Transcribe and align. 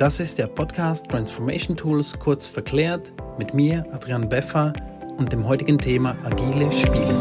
Das 0.00 0.18
ist 0.18 0.38
der 0.38 0.46
Podcast 0.46 1.10
Transformation 1.10 1.76
Tools 1.76 2.18
kurz 2.18 2.46
verklärt 2.46 3.12
mit 3.36 3.52
mir, 3.52 3.84
Adrian 3.92 4.30
Beffer 4.30 4.72
und 5.18 5.30
dem 5.30 5.46
heutigen 5.46 5.78
Thema 5.78 6.16
Agile 6.24 6.72
Spiele. 6.72 7.14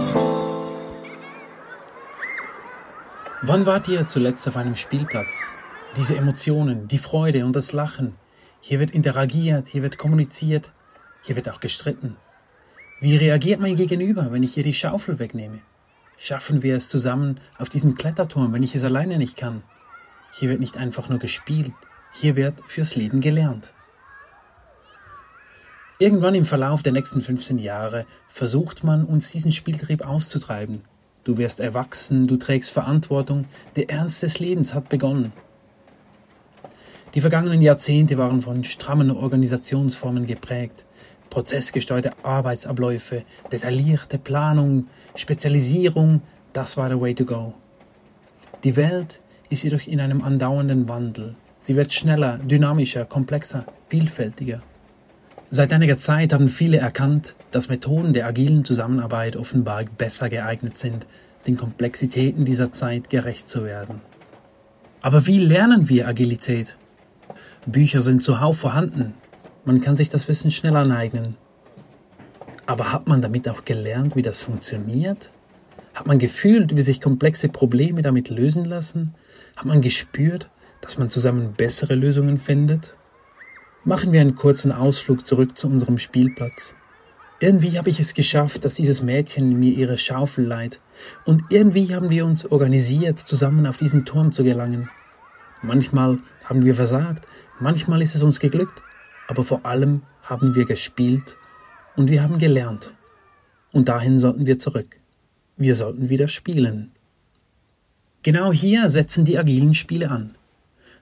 Wann 3.41 3.66
wart 3.66 3.89
ihr 3.89 4.07
zuletzt 4.07 4.48
auf 4.48 4.55
einem 4.55 4.77
Spielplatz? 4.77 5.52
Diese 5.98 6.16
Emotionen, 6.16 6.88
die 6.88 7.00
Freude 7.00 7.44
und 7.44 7.54
das 7.54 7.73
Lachen. 7.73 8.16
Hier 8.62 8.80
wird 8.80 8.91
interagiert, 8.91 9.68
hier 9.68 9.84
wird 9.84 9.98
kommuniziert, 9.98 10.71
hier 11.21 11.36
wird 11.36 11.50
auch 11.50 11.59
gestritten. 11.59 12.16
Wie 13.02 13.17
reagiert 13.17 13.59
mein 13.59 13.75
Gegenüber, 13.75 14.31
wenn 14.31 14.44
ich 14.44 14.53
hier 14.53 14.64
die 14.64 14.73
Schaufel 14.73 15.20
wegnehme? 15.20 15.59
Schaffen 16.16 16.64
wir 16.64 16.77
es 16.77 16.88
zusammen 16.88 17.41
auf 17.58 17.67
diesen 17.67 17.95
Kletterturm, 17.95 18.53
wenn 18.53 18.64
ich 18.64 18.73
es 18.73 18.86
alleine 18.86 19.17
nicht 19.17 19.36
kann? 19.36 19.64
Hier 20.31 20.48
wird 20.48 20.61
nicht 20.61 20.77
einfach 20.77 21.09
nur 21.09 21.20
gespielt, 21.20 21.73
hier 22.12 22.36
wird 22.36 22.55
fürs 22.68 22.95
Leben 22.95 23.22
gelernt. 23.22 23.73
Irgendwann 25.98 26.36
im 26.36 26.45
Verlauf 26.45 26.81
der 26.81 26.94
nächsten 26.94 27.22
15 27.22 27.59
Jahre 27.59 28.05
versucht 28.30 28.84
man, 28.84 29.04
uns 29.04 29.31
diesen 29.31 29.52
Spieltrieb 29.52 30.05
auszutreiben. 30.05 30.81
Du 31.23 31.38
wirst 31.38 31.59
erwachsen, 31.59 32.27
du 32.27 32.38
trägst 32.38 32.72
Verantwortung, 32.72 33.45
der 33.76 33.90
Ernst 33.90 34.23
des 34.23 34.40
Lebens 34.40 34.73
hat 34.73 34.88
begonnen. 34.90 35.34
Die 37.16 37.22
vergangenen 37.22 37.62
Jahrzehnte 37.62 38.17
waren 38.17 38.41
von 38.41 38.64
strammen 38.64 39.12
Organisationsformen 39.12 40.26
geprägt 40.26 40.86
prozessgesteuerte 41.30 42.14
Arbeitsabläufe, 42.23 43.23
detaillierte 43.52 44.17
Planung, 44.17 44.88
Spezialisierung, 45.16 46.22
das 46.53 46.78
war 46.78 46.89
der 46.89 47.00
Way 47.00 47.16
to 47.16 47.26
go. 47.26 47.53
Die 48.64 48.76
Welt 48.76 49.22
ist 49.50 49.64
jedoch 49.64 49.86
in 49.88 50.00
einem 50.00 50.23
andauernden 50.23 50.89
Wandel. 50.89 51.36
Sie 51.59 51.75
wird 51.75 51.93
schneller, 51.93 52.38
dynamischer, 52.38 53.05
komplexer, 53.05 53.65
vielfältiger. 53.89 54.61
Seit 55.52 55.73
einiger 55.73 55.97
Zeit 55.97 56.31
haben 56.31 56.47
viele 56.47 56.77
erkannt, 56.77 57.35
dass 57.52 57.69
Methoden 57.69 58.13
der 58.13 58.27
agilen 58.27 58.63
Zusammenarbeit 58.63 59.35
offenbar 59.35 59.83
besser 59.85 60.30
geeignet 60.30 60.77
sind, 60.77 61.05
den 61.47 61.57
Komplexitäten 61.57 62.45
dieser 62.45 62.71
Zeit 62.71 63.09
gerecht 63.09 63.49
zu 63.49 63.65
werden. 63.65 64.02
Aber 65.02 65.25
wie 65.25 65.39
lernen 65.39 65.89
wir 65.89 66.07
Agilität? 66.07 66.77
Bücher 67.65 68.02
sind 68.02 68.21
zuhauf 68.21 68.59
vorhanden, 68.59 69.13
man 69.65 69.81
kann 69.81 69.97
sich 69.97 70.09
das 70.09 70.27
Wissen 70.27 70.52
schnell 70.52 70.75
aneignen. 70.75 71.35
Aber 72.65 72.93
hat 72.93 73.07
man 73.07 73.21
damit 73.21 73.49
auch 73.49 73.65
gelernt, 73.65 74.15
wie 74.15 74.21
das 74.21 74.39
funktioniert? 74.39 75.31
Hat 75.93 76.07
man 76.07 76.19
gefühlt, 76.19 76.75
wie 76.75 76.81
sich 76.81 77.02
komplexe 77.02 77.49
Probleme 77.49 78.02
damit 78.02 78.30
lösen 78.30 78.65
lassen? 78.65 79.13
Hat 79.55 79.65
man 79.65 79.81
gespürt, 79.81 80.49
dass 80.81 80.97
man 80.97 81.09
zusammen 81.09 81.53
bessere 81.53 81.95
Lösungen 81.95 82.38
findet? 82.38 82.95
Machen 83.83 84.11
wir 84.11 84.22
einen 84.22 84.35
kurzen 84.35 84.72
Ausflug 84.72 85.25
zurück 85.25 85.58
zu 85.58 85.67
unserem 85.67 85.97
Spielplatz. 85.97 86.75
Irgendwie 87.39 87.77
habe 87.77 87.89
ich 87.89 87.99
es 87.99 88.13
geschafft, 88.13 88.66
dass 88.66 88.73
dieses 88.73 89.02
Mädchen 89.02 89.58
mir 89.58 89.71
ihre 89.71 89.97
Schaufel 89.97 90.45
leiht. 90.45 90.81
Und 91.25 91.44
irgendwie 91.52 91.95
haben 91.95 92.09
wir 92.09 92.25
uns 92.25 92.45
organisiert, 92.45 93.19
zusammen 93.19 93.66
auf 93.66 93.77
diesen 93.77 94.05
Turm 94.05 94.31
zu 94.31 94.44
gelangen. 94.44 94.89
Manchmal 95.61 96.19
haben 96.44 96.66
wir 96.66 96.75
versagt, 96.75 97.27
manchmal 97.59 98.02
ist 98.02 98.16
es 98.16 98.23
uns 98.23 98.39
geglückt 98.39 98.83
aber 99.30 99.43
vor 99.43 99.64
allem 99.64 100.02
haben 100.23 100.55
wir 100.55 100.66
gespielt 100.66 101.38
und 101.95 102.09
wir 102.09 102.23
haben 102.23 102.39
gelernt. 102.39 102.95
Und 103.71 103.88
dahin 103.88 104.17
sollten 104.17 104.47
wir 104.47 104.58
zurück. 104.58 104.99
Wir 105.55 105.75
sollten 105.75 106.09
wieder 106.09 106.27
spielen. 106.27 106.91
Genau 108.23 108.52
hier 108.52 108.89
setzen 108.89 109.25
die 109.25 109.37
agilen 109.37 109.75
Spiele 109.75 110.09
an. 110.09 110.36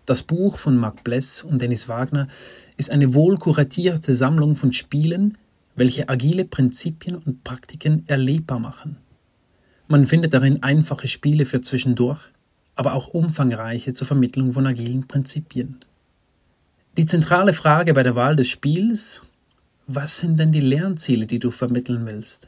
Das 0.08 0.24
Buch 0.24 0.58
von 0.58 0.78
Marc 0.78 1.04
Bless 1.04 1.44
und 1.44 1.62
Dennis 1.62 1.90
Wagner 1.90 2.30
ist 2.78 2.92
eine 2.92 3.14
wohl 3.14 3.38
kuratierte 3.38 4.14
Sammlung 4.14 4.56
von 4.56 4.72
Spielen, 4.72 5.38
welche 5.76 6.08
agile 6.08 6.46
Prinzipien 6.46 7.18
und 7.18 7.44
Praktiken 7.44 8.06
erlebbar 8.08 8.58
machen. 8.58 8.96
Man 9.90 10.08
findet 10.08 10.34
darin 10.34 10.64
einfache 10.64 11.10
Spiele 11.10 11.46
für 11.46 11.60
zwischendurch, 11.60 12.22
aber 12.76 12.94
auch 12.94 13.10
umfangreiche 13.10 13.94
zur 13.94 14.08
Vermittlung 14.08 14.54
von 14.54 14.66
agilen 14.66 15.10
Prinzipien. 15.10 15.78
Die 16.98 17.06
zentrale 17.06 17.52
Frage 17.52 17.94
bei 17.94 18.04
der 18.04 18.16
Wahl 18.16 18.38
des 18.38 18.48
Spiels, 18.48 19.24
was 19.88 20.20
sind 20.20 20.40
denn 20.40 20.54
die 20.54 20.62
Lernziele, 20.62 21.28
die 21.28 21.40
du 21.40 21.52
vermitteln 21.52 22.06
willst? 22.06 22.48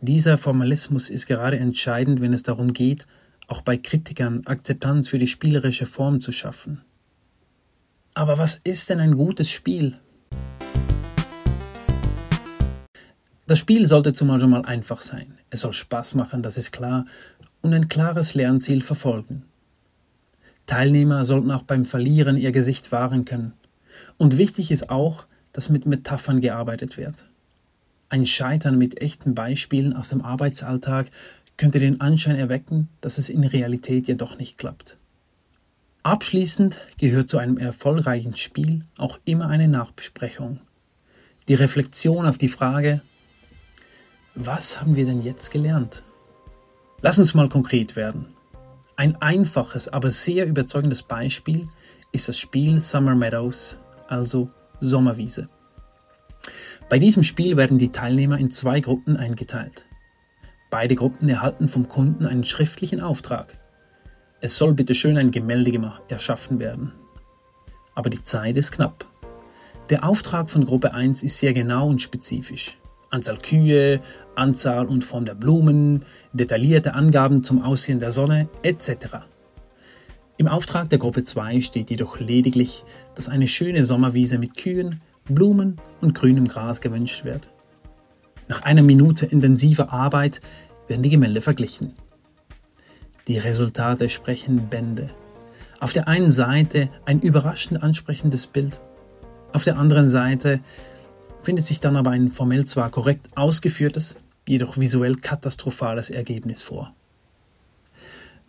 Dieser 0.00 0.36
Formalismus 0.36 1.10
ist 1.10 1.26
gerade 1.26 1.60
entscheidend, 1.60 2.20
wenn 2.20 2.32
es 2.32 2.42
darum 2.42 2.72
geht, 2.72 3.06
auch 3.50 3.62
bei 3.62 3.76
Kritikern 3.76 4.42
Akzeptanz 4.46 5.08
für 5.08 5.18
die 5.18 5.26
spielerische 5.26 5.86
Form 5.86 6.20
zu 6.20 6.32
schaffen. 6.32 6.82
Aber 8.14 8.38
was 8.38 8.56
ist 8.56 8.90
denn 8.90 9.00
ein 9.00 9.16
gutes 9.16 9.50
Spiel? 9.50 9.96
Das 13.46 13.58
Spiel 13.58 13.86
sollte 13.86 14.12
zumal 14.12 14.40
schon 14.40 14.50
mal 14.50 14.64
einfach 14.64 15.00
sein. 15.00 15.34
Es 15.50 15.60
soll 15.62 15.72
Spaß 15.72 16.14
machen, 16.14 16.42
das 16.42 16.56
ist 16.56 16.70
klar, 16.70 17.06
und 17.62 17.74
ein 17.74 17.88
klares 17.88 18.34
Lernziel 18.34 18.80
verfolgen. 18.80 19.44
Teilnehmer 20.66 21.24
sollten 21.24 21.50
auch 21.50 21.64
beim 21.64 21.84
Verlieren 21.84 22.36
ihr 22.36 22.52
Gesicht 22.52 22.92
wahren 22.92 23.24
können. 23.24 23.54
Und 24.18 24.38
wichtig 24.38 24.70
ist 24.70 24.88
auch, 24.88 25.26
dass 25.52 25.68
mit 25.68 25.84
Metaphern 25.84 26.40
gearbeitet 26.40 26.96
wird. 26.96 27.26
Ein 28.08 28.26
Scheitern 28.26 28.78
mit 28.78 29.00
echten 29.02 29.34
Beispielen 29.34 29.94
aus 29.94 30.10
dem 30.10 30.20
Arbeitsalltag 30.20 31.10
könnte 31.60 31.78
den 31.78 32.00
Anschein 32.00 32.36
erwecken, 32.36 32.88
dass 33.02 33.18
es 33.18 33.28
in 33.28 33.44
Realität 33.44 34.08
jedoch 34.08 34.38
nicht 34.38 34.56
klappt. 34.56 34.96
Abschließend 36.02 36.80
gehört 36.96 37.28
zu 37.28 37.36
einem 37.36 37.58
erfolgreichen 37.58 38.34
Spiel 38.34 38.78
auch 38.96 39.18
immer 39.26 39.48
eine 39.48 39.68
Nachbesprechung. 39.68 40.60
Die 41.48 41.54
Reflexion 41.54 42.24
auf 42.24 42.38
die 42.38 42.48
Frage, 42.48 43.02
was 44.34 44.80
haben 44.80 44.96
wir 44.96 45.04
denn 45.04 45.20
jetzt 45.20 45.50
gelernt? 45.50 46.02
Lass 47.02 47.18
uns 47.18 47.34
mal 47.34 47.50
konkret 47.50 47.94
werden. 47.94 48.24
Ein 48.96 49.20
einfaches, 49.20 49.86
aber 49.88 50.10
sehr 50.10 50.46
überzeugendes 50.46 51.02
Beispiel 51.02 51.66
ist 52.10 52.26
das 52.26 52.38
Spiel 52.38 52.80
Summer 52.80 53.14
Meadows, 53.14 53.76
also 54.08 54.48
Sommerwiese. 54.80 55.46
Bei 56.88 56.98
diesem 56.98 57.22
Spiel 57.22 57.58
werden 57.58 57.76
die 57.76 57.92
Teilnehmer 57.92 58.38
in 58.38 58.50
zwei 58.50 58.80
Gruppen 58.80 59.18
eingeteilt. 59.18 59.84
Beide 60.70 60.94
Gruppen 60.94 61.28
erhalten 61.28 61.66
vom 61.66 61.88
Kunden 61.88 62.24
einen 62.26 62.44
schriftlichen 62.44 63.00
Auftrag. 63.00 63.58
Es 64.40 64.56
soll 64.56 64.72
bitte 64.72 64.94
schön 64.94 65.18
ein 65.18 65.32
Gemälde 65.32 65.92
erschaffen 66.08 66.60
werden. 66.60 66.92
Aber 67.96 68.08
die 68.08 68.22
Zeit 68.22 68.56
ist 68.56 68.70
knapp. 68.70 69.04
Der 69.90 70.04
Auftrag 70.04 70.48
von 70.48 70.64
Gruppe 70.64 70.94
1 70.94 71.24
ist 71.24 71.38
sehr 71.38 71.52
genau 71.52 71.88
und 71.88 72.00
spezifisch. 72.00 72.78
Anzahl 73.10 73.38
Kühe, 73.38 73.98
Anzahl 74.36 74.86
und 74.86 75.02
Form 75.02 75.24
der 75.24 75.34
Blumen, 75.34 76.04
detaillierte 76.32 76.94
Angaben 76.94 77.42
zum 77.42 77.62
Aussehen 77.62 77.98
der 77.98 78.12
Sonne 78.12 78.48
etc. 78.62 79.26
Im 80.36 80.46
Auftrag 80.46 80.88
der 80.88 81.00
Gruppe 81.00 81.24
2 81.24 81.60
steht 81.60 81.90
jedoch 81.90 82.20
lediglich, 82.20 82.84
dass 83.16 83.28
eine 83.28 83.48
schöne 83.48 83.84
Sommerwiese 83.84 84.38
mit 84.38 84.56
Kühen, 84.56 85.00
Blumen 85.24 85.76
und 86.00 86.14
grünem 86.14 86.46
Gras 86.46 86.80
gewünscht 86.80 87.24
wird. 87.24 87.48
Nach 88.50 88.62
einer 88.62 88.82
Minute 88.82 89.26
intensiver 89.26 89.92
Arbeit 89.92 90.40
werden 90.88 91.04
die 91.04 91.10
Gemälde 91.10 91.40
verglichen. 91.40 91.92
Die 93.28 93.38
Resultate 93.38 94.08
sprechen 94.08 94.68
Bände. 94.68 95.08
Auf 95.78 95.92
der 95.92 96.08
einen 96.08 96.32
Seite 96.32 96.88
ein 97.04 97.20
überraschend 97.20 97.80
ansprechendes 97.80 98.48
Bild, 98.48 98.80
auf 99.52 99.62
der 99.62 99.78
anderen 99.78 100.08
Seite 100.08 100.58
findet 101.42 101.64
sich 101.64 101.78
dann 101.78 101.94
aber 101.94 102.10
ein 102.10 102.32
formell 102.32 102.64
zwar 102.64 102.90
korrekt 102.90 103.28
ausgeführtes, 103.36 104.16
jedoch 104.48 104.78
visuell 104.78 105.14
katastrophales 105.14 106.10
Ergebnis 106.10 106.60
vor. 106.60 106.92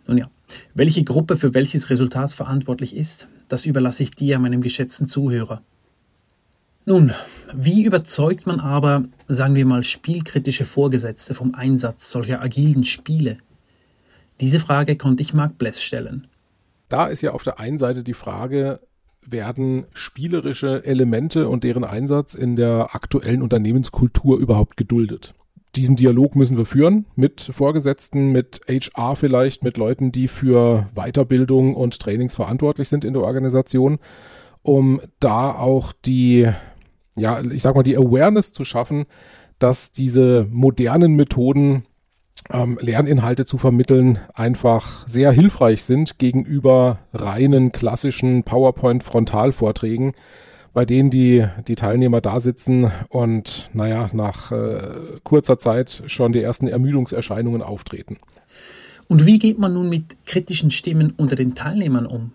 Nun 0.08 0.18
ja, 0.18 0.28
welche 0.74 1.04
Gruppe 1.04 1.36
für 1.36 1.54
welches 1.54 1.90
Resultat 1.90 2.32
verantwortlich 2.32 2.96
ist, 2.96 3.28
das 3.46 3.66
überlasse 3.66 4.02
ich 4.02 4.10
dir, 4.10 4.40
meinem 4.40 4.62
geschätzten 4.62 5.06
Zuhörer. 5.06 5.62
Nun, 6.84 7.12
wie 7.54 7.84
überzeugt 7.84 8.46
man 8.46 8.58
aber, 8.58 9.04
sagen 9.28 9.54
wir 9.54 9.66
mal, 9.66 9.84
spielkritische 9.84 10.64
Vorgesetzte 10.64 11.34
vom 11.34 11.54
Einsatz 11.54 12.10
solcher 12.10 12.40
agilen 12.40 12.84
Spiele? 12.84 13.38
Diese 14.40 14.58
Frage 14.58 14.96
konnte 14.96 15.22
ich 15.22 15.34
Mark 15.34 15.58
Bless 15.58 15.80
stellen. 15.80 16.26
Da 16.88 17.06
ist 17.06 17.22
ja 17.22 17.30
auf 17.32 17.44
der 17.44 17.60
einen 17.60 17.78
Seite 17.78 18.02
die 18.02 18.14
Frage, 18.14 18.80
werden 19.24 19.86
spielerische 19.94 20.84
Elemente 20.84 21.48
und 21.48 21.64
deren 21.64 21.84
Einsatz 21.84 22.34
in 22.34 22.56
der 22.56 22.94
aktuellen 22.94 23.42
Unternehmenskultur 23.42 24.38
überhaupt 24.38 24.76
geduldet? 24.76 25.34
Diesen 25.76 25.96
Dialog 25.96 26.36
müssen 26.36 26.58
wir 26.58 26.66
führen 26.66 27.06
mit 27.14 27.40
Vorgesetzten, 27.40 28.30
mit 28.30 28.60
HR 28.68 29.16
vielleicht, 29.16 29.62
mit 29.62 29.78
Leuten, 29.78 30.12
die 30.12 30.28
für 30.28 30.88
Weiterbildung 30.94 31.74
und 31.74 31.98
Trainings 31.98 32.34
verantwortlich 32.34 32.88
sind 32.90 33.04
in 33.04 33.14
der 33.14 33.22
Organisation, 33.22 33.98
um 34.62 35.00
da 35.18 35.52
auch 35.52 35.92
die, 35.92 36.50
ja, 37.16 37.40
ich 37.40 37.62
sag 37.62 37.74
mal, 37.74 37.82
die 37.82 37.96
Awareness 37.96 38.52
zu 38.52 38.64
schaffen, 38.64 39.04
dass 39.58 39.92
diese 39.92 40.46
modernen 40.50 41.14
Methoden 41.14 41.84
ähm, 42.50 42.78
Lerninhalte 42.80 43.44
zu 43.44 43.58
vermitteln, 43.58 44.18
einfach 44.34 45.06
sehr 45.06 45.32
hilfreich 45.32 45.84
sind 45.84 46.18
gegenüber 46.18 46.98
reinen 47.12 47.72
klassischen 47.72 48.42
PowerPoint-Frontalvorträgen, 48.42 50.12
bei 50.72 50.84
denen 50.84 51.10
die, 51.10 51.46
die 51.68 51.76
Teilnehmer 51.76 52.20
da 52.20 52.40
sitzen 52.40 52.90
und, 53.08 53.70
naja, 53.74 54.08
nach 54.12 54.50
äh, 54.52 55.20
kurzer 55.22 55.58
Zeit 55.58 56.02
schon 56.06 56.32
die 56.32 56.42
ersten 56.42 56.66
Ermüdungserscheinungen 56.66 57.62
auftreten. 57.62 58.18
Und 59.06 59.26
wie 59.26 59.38
geht 59.38 59.58
man 59.58 59.74
nun 59.74 59.90
mit 59.90 60.24
kritischen 60.24 60.70
Stimmen 60.70 61.12
unter 61.16 61.36
den 61.36 61.54
Teilnehmern 61.54 62.06
um? 62.06 62.32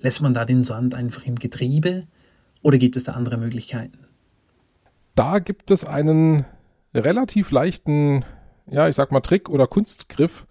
Lässt 0.00 0.20
man 0.20 0.34
da 0.34 0.44
den 0.44 0.64
Sand 0.64 0.94
einfach 0.94 1.24
im 1.24 1.36
Getriebe 1.36 2.04
oder 2.64 2.78
gibt 2.78 2.96
es 2.96 3.04
da 3.04 3.12
andere 3.12 3.36
Möglichkeiten? 3.36 3.98
Da 5.14 5.38
gibt 5.38 5.70
es 5.70 5.84
einen 5.84 6.44
relativ 6.92 7.52
leichten, 7.52 8.24
ja, 8.66 8.88
ich 8.88 8.96
sag 8.96 9.12
mal 9.12 9.20
Trick 9.20 9.48
oder 9.48 9.68
Kunstgriff, 9.68 10.46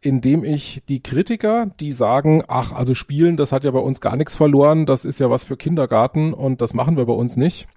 indem 0.00 0.42
ich 0.44 0.82
die 0.88 1.02
Kritiker, 1.02 1.70
die 1.78 1.92
sagen, 1.92 2.42
ach, 2.48 2.72
also 2.72 2.94
spielen, 2.94 3.36
das 3.36 3.52
hat 3.52 3.62
ja 3.64 3.70
bei 3.70 3.78
uns 3.78 4.00
gar 4.00 4.16
nichts 4.16 4.34
verloren, 4.34 4.84
das 4.84 5.04
ist 5.04 5.20
ja 5.20 5.30
was 5.30 5.44
für 5.44 5.56
Kindergarten 5.56 6.34
und 6.34 6.60
das 6.60 6.74
machen 6.74 6.96
wir 6.96 7.06
bei 7.06 7.12
uns 7.12 7.36
nicht, 7.36 7.68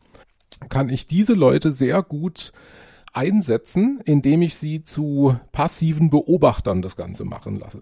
kann 0.69 0.89
ich 0.89 1.05
diese 1.05 1.33
Leute 1.33 1.71
sehr 1.71 2.01
gut 2.01 2.51
einsetzen, 3.13 4.01
indem 4.03 4.41
ich 4.41 4.55
sie 4.57 4.83
zu 4.83 5.37
passiven 5.51 6.09
Beobachtern 6.09 6.81
das 6.81 6.95
Ganze 6.97 7.23
machen 7.23 7.55
lasse. 7.55 7.81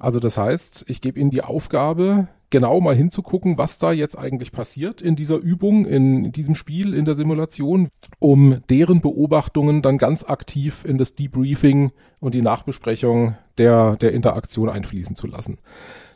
Also 0.00 0.18
das 0.18 0.36
heißt, 0.36 0.86
ich 0.88 1.00
gebe 1.00 1.20
ihnen 1.20 1.30
die 1.30 1.42
Aufgabe, 1.42 2.26
genau 2.50 2.80
mal 2.80 2.94
hinzugucken, 2.94 3.56
was 3.56 3.78
da 3.78 3.92
jetzt 3.92 4.18
eigentlich 4.18 4.52
passiert 4.52 5.00
in 5.00 5.16
dieser 5.16 5.36
Übung, 5.36 5.86
in 5.86 6.32
diesem 6.32 6.54
Spiel, 6.54 6.94
in 6.94 7.04
der 7.04 7.14
Simulation, 7.14 7.88
um 8.18 8.62
deren 8.68 9.00
Beobachtungen 9.00 9.82
dann 9.82 9.98
ganz 9.98 10.24
aktiv 10.24 10.84
in 10.84 10.98
das 10.98 11.14
Debriefing 11.14 11.92
und 12.18 12.34
die 12.34 12.42
Nachbesprechung 12.42 13.36
der, 13.58 13.96
der 13.96 14.12
Interaktion 14.12 14.68
einfließen 14.68 15.16
zu 15.16 15.26
lassen. 15.26 15.58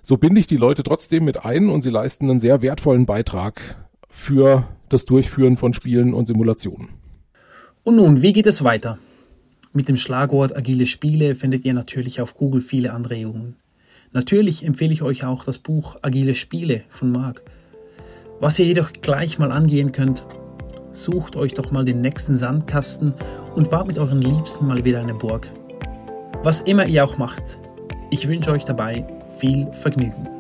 So 0.02 0.16
binde 0.18 0.40
ich 0.40 0.46
die 0.46 0.56
Leute 0.56 0.82
trotzdem 0.82 1.24
mit 1.24 1.44
ein 1.44 1.70
und 1.70 1.80
sie 1.80 1.90
leisten 1.90 2.28
einen 2.28 2.40
sehr 2.40 2.60
wertvollen 2.60 3.06
Beitrag 3.06 3.76
für 4.10 4.66
das 4.88 5.06
Durchführen 5.06 5.56
von 5.56 5.72
Spielen 5.72 6.12
und 6.12 6.26
Simulationen. 6.26 6.90
Und 7.84 7.96
nun, 7.96 8.22
wie 8.22 8.32
geht 8.32 8.46
es 8.46 8.64
weiter? 8.64 8.98
Mit 9.72 9.88
dem 9.88 9.96
Schlagwort 9.96 10.56
agile 10.56 10.86
Spiele 10.86 11.34
findet 11.34 11.64
ihr 11.64 11.74
natürlich 11.74 12.20
auf 12.20 12.34
Google 12.34 12.60
viele 12.60 12.92
Anregungen. 12.92 13.56
Natürlich 14.14 14.64
empfehle 14.64 14.92
ich 14.92 15.02
euch 15.02 15.24
auch 15.24 15.44
das 15.44 15.58
Buch 15.58 15.96
Agile 16.00 16.36
Spiele 16.36 16.84
von 16.88 17.10
Marc. 17.10 17.42
Was 18.38 18.60
ihr 18.60 18.64
jedoch 18.64 18.92
gleich 18.92 19.40
mal 19.40 19.50
angehen 19.50 19.90
könnt, 19.90 20.24
sucht 20.92 21.34
euch 21.34 21.52
doch 21.52 21.72
mal 21.72 21.84
den 21.84 22.00
nächsten 22.00 22.36
Sandkasten 22.36 23.12
und 23.56 23.70
baut 23.70 23.88
mit 23.88 23.98
euren 23.98 24.22
Liebsten 24.22 24.68
mal 24.68 24.84
wieder 24.84 25.00
eine 25.00 25.14
Burg. 25.14 25.48
Was 26.44 26.60
immer 26.60 26.86
ihr 26.86 27.04
auch 27.04 27.18
macht, 27.18 27.58
ich 28.12 28.28
wünsche 28.28 28.52
euch 28.52 28.64
dabei 28.64 29.04
viel 29.40 29.66
Vergnügen. 29.72 30.33